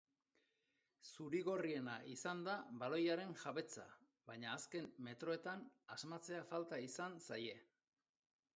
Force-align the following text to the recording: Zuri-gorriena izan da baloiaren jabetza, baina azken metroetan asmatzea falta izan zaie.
Zuri-gorriena 1.09 1.97
izan 2.13 2.41
da 2.47 2.55
baloiaren 2.85 3.35
jabetza, 3.43 3.85
baina 4.31 4.51
azken 4.55 4.89
metroetan 5.11 5.65
asmatzea 5.97 6.43
falta 6.55 6.81
izan 6.91 7.23
zaie. 7.29 7.57